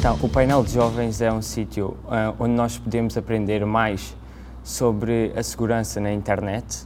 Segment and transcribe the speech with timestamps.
[0.00, 4.16] Então, o painel de jovens é um sítio uh, onde nós podemos aprender mais
[4.62, 6.84] sobre a segurança na internet,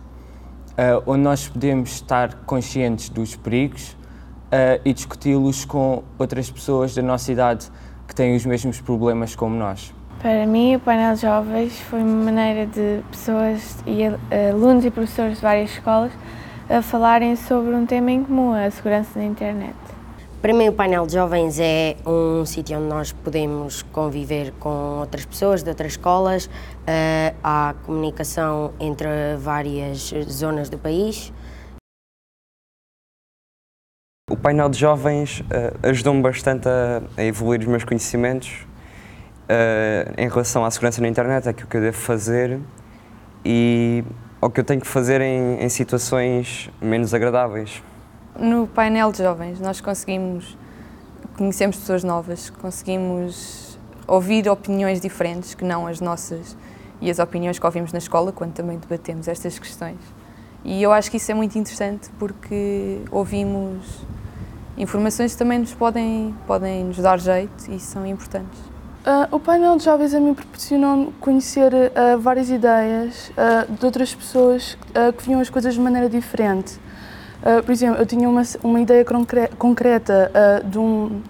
[0.71, 7.03] uh, onde nós podemos estar conscientes dos perigos uh, e discuti-los com outras pessoas da
[7.03, 7.71] nossa idade
[8.09, 9.95] que têm os mesmos problemas como nós.
[10.21, 14.01] Para mim, o painel de jovens foi uma maneira de pessoas e
[14.51, 16.11] alunos e professores de várias escolas
[16.69, 19.84] a falarem sobre um tema em comum, a segurança na internet.
[20.45, 25.25] Para mim, o painel de jovens é um sítio onde nós podemos conviver com outras
[25.25, 31.33] pessoas de outras escolas, uh, há comunicação entre várias zonas do país.
[34.31, 35.45] O painel de jovens uh,
[35.89, 38.67] ajudou-me bastante a, a, evoluir os meus conhecimentos
[39.49, 42.61] uh, em relação à segurança na internet, aquilo que eu devo fazer
[43.43, 44.05] e
[44.43, 47.83] o que eu tenho que fazer em, em situações menos agradáveis.
[48.39, 50.57] No painel de jovens nós conseguimos,
[51.37, 56.57] conhecemos pessoas novas, conseguimos ouvir opiniões diferentes que não as nossas
[57.01, 59.99] e as opiniões que ouvimos na escola quando também debatemos estas questões.
[60.65, 64.05] E eu acho que isso é muito interessante porque ouvimos
[64.77, 68.59] informações que também nos podem, podem nos dar jeito e são importantes.
[69.05, 74.15] Uh, o painel de jovens a mim proporcionou conhecer uh, várias ideias uh, de outras
[74.15, 74.79] pessoas
[75.19, 76.81] que viam as coisas de maneira diferente.
[77.45, 79.05] Uh, por exemplo, eu tinha uma, uma ideia
[79.59, 81.21] concreta uh, de, um,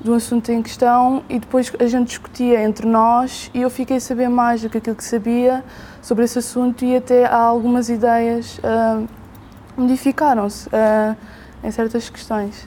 [0.00, 3.98] de um assunto em questão e depois a gente discutia entre nós e eu fiquei
[3.98, 5.62] a saber mais do que aquilo que sabia
[6.00, 9.06] sobre esse assunto e até algumas ideias uh,
[9.76, 10.70] modificaram-se
[11.62, 12.66] em certas questões.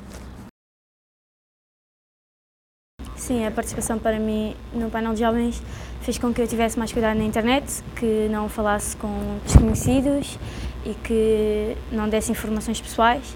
[3.16, 5.62] Sim, a participação para mim no painel de jovens
[6.02, 10.38] fez com que eu tivesse mais cuidado na internet, que não falasse com desconhecidos
[10.86, 13.36] e que não desse informações pessoais.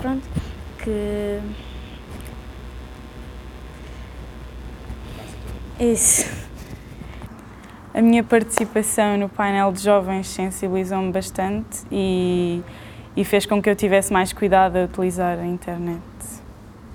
[0.00, 0.22] Pronto,
[0.78, 1.40] que.
[5.80, 6.30] Isso.
[7.94, 12.62] A minha participação no painel de jovens sensibilizou-me bastante e,
[13.14, 16.00] e fez com que eu tivesse mais cuidado a utilizar a internet.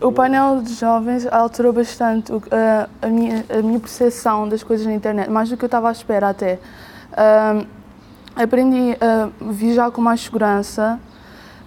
[0.02, 4.94] O painel de jovens alterou bastante a, a, minha, a minha percepção das coisas na
[4.94, 6.60] internet, mais do que eu estava à espera até.
[7.14, 7.77] Um,
[8.38, 11.00] aprendi a viajar com mais segurança.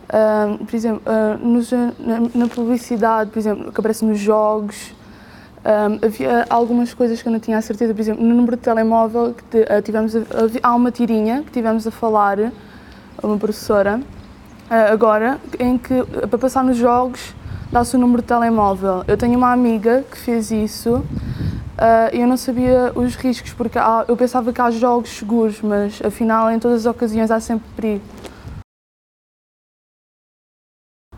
[0.08, 4.92] Uh, por exemplo, uh, nos, na, na, publicidade, por exemplo, que aparece nos jogos,
[5.64, 7.94] um, havia algumas coisas que eu não tinha a certeza.
[7.94, 10.20] Por exemplo, no número de telemóvel, que uh, tivemos a,
[10.62, 12.38] há uma tirinha que tivemos a falar,
[13.22, 14.00] uma professora,
[14.90, 17.34] agora, em que para passar nos jogos
[17.70, 19.04] dá-se o número de telemóvel.
[19.06, 21.04] Eu tenho uma amiga que fez isso
[21.80, 25.98] Uh, eu não sabia os riscos, porque há, eu pensava que há jogos seguros, mas
[26.04, 28.04] afinal, em todas as ocasiões, há sempre perigo.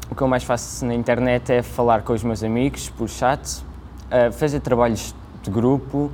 [0.08, 3.58] O que eu mais faço na internet é falar com os meus amigos por chat,
[3.58, 5.12] uh, fazer trabalhos
[5.42, 6.12] de grupo,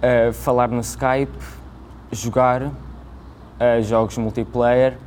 [0.00, 1.36] uh, falar no Skype,
[2.10, 2.72] jogar
[3.82, 4.98] jogos multiplayer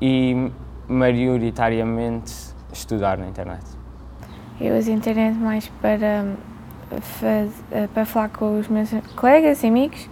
[0.00, 0.50] e
[0.88, 2.34] maioritariamente
[2.72, 3.64] estudar na internet.
[4.60, 6.24] Eu uso a internet mais para
[7.00, 10.08] faz, eh, para falar com os meus colegas e amigos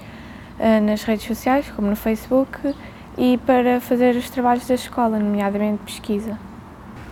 [0.58, 2.74] eh, nas redes sociais, como no Facebook,
[3.16, 6.38] e para fazer os trabalhos da escola, nomeadamente pesquisa.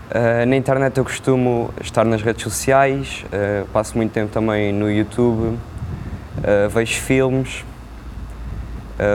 [0.08, 4.88] Uh, na internet eu costumo estar nas redes sociais, uh, passo muito tempo também no
[4.88, 7.64] YouTube, uh, vejo filmes,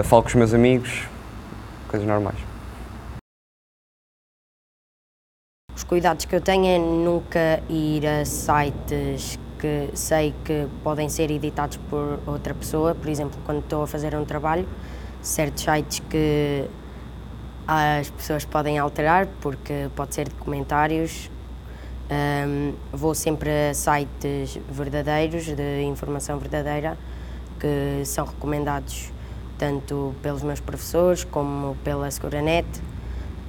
[0.04, 1.08] falo com os meus amigos,
[1.88, 2.38] coisas normais.
[5.74, 11.30] Os cuidados que eu tenho é nunca ir a sites que sei que podem ser
[11.30, 14.68] editados por outra pessoa, por exemplo, quando estou a fazer um trabalho,
[15.22, 16.68] certos sites que
[17.68, 21.30] as pessoas podem alterar, porque pode ser de comentários.
[22.10, 26.98] Um, vou sempre a sites verdadeiros, de informação verdadeira,
[27.60, 29.14] que são recomendados
[29.60, 32.68] tanto pelos meus professores como pela Seguranet.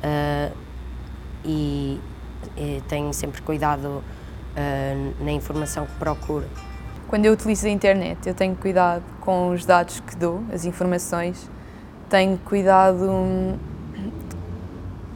[0.05, 0.55] Uh,
[1.44, 1.99] e,
[2.56, 4.05] e tenho sempre cuidado
[4.56, 6.46] uh, na informação que procuro.
[7.08, 11.49] Quando eu utilizo a internet, eu tenho cuidado com os dados que dou, as informações,
[12.08, 13.58] tenho cuidado hum,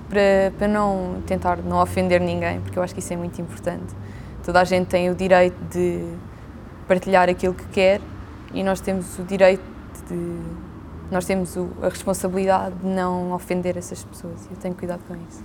[0.09, 3.95] para, para não tentar não ofender ninguém, porque eu acho que isso é muito importante.
[4.45, 6.05] Toda a gente tem o direito de
[6.87, 8.01] partilhar aquilo que quer
[8.53, 9.63] e nós temos o direito
[10.09, 10.67] de.
[11.11, 14.49] Nós temos a responsabilidade de não ofender essas pessoas.
[14.51, 15.43] Eu tenho cuidado com isso.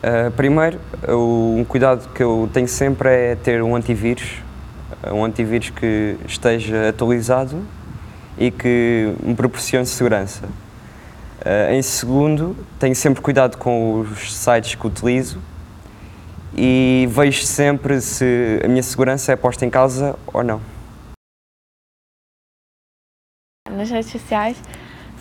[0.00, 4.38] Uh, primeiro, um cuidado que eu tenho sempre é ter um antivírus,
[5.12, 7.62] um antivírus que esteja atualizado
[8.38, 10.46] e que me proporcione segurança.
[10.46, 15.38] Uh, em segundo, tenho sempre cuidado com os sites que utilizo
[16.56, 20.62] e vejo sempre se a minha segurança é posta em causa ou não.
[23.70, 24.56] Nas redes sociais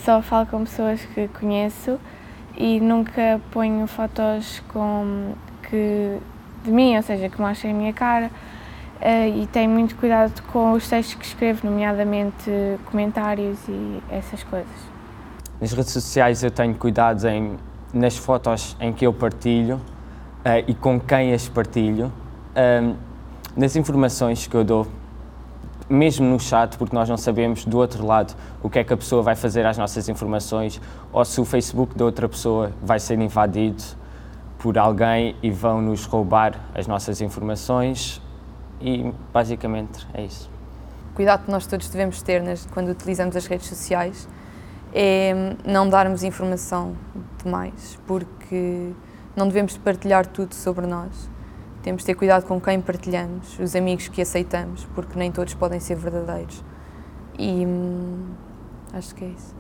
[0.04, 2.00] só falo com pessoas que conheço
[2.58, 5.34] e nunca ponho fotos com
[5.70, 6.18] que
[6.64, 8.30] de mim, ou seja, que mostrem a minha cara
[9.02, 12.52] uh, e tenho muito cuidado com os textos que escrevo, nomeadamente
[12.86, 14.90] comentários e essas coisas.
[15.60, 17.58] Nas redes sociais eu tenho cuidado em,
[17.94, 22.96] nas fotos em que eu partilho uh, e com quem as partilho, uh,
[23.56, 24.88] nas informações que eu dou,
[25.90, 28.98] mesmo no chat, porque nós não sabemos do outro lado o que é que a
[28.98, 30.80] pessoa vai fazer às nossas informações
[31.12, 33.84] ou se o Facebook da outra pessoa vai ser invadido
[34.60, 38.22] por alguém e vão nos roubar as nossas informações
[38.80, 40.50] e basicamente é isso.
[41.12, 44.28] O cuidado que nós todos devemos ter quando utilizamos as redes sociais
[44.94, 46.96] é não darmos informação
[47.44, 48.92] demais, porque
[49.36, 51.30] não devemos partilhar tudo sobre nós.
[51.84, 55.80] Temos de ter cuidado com quem partilhamos, os amigos que aceitamos, porque nem todos podem
[55.80, 56.64] ser verdadeiros.
[57.38, 58.28] E hum,
[58.94, 59.59] acho que é isso.